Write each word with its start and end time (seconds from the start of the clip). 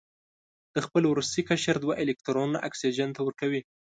د 0.73 0.77
خپل 0.85 1.03
وروستي 1.07 1.41
قشر 1.49 1.75
دوه 1.83 1.93
الکترونونه 2.03 2.59
اکسیجن 2.67 3.09
ته 3.15 3.21
ورکوي. 3.23 3.61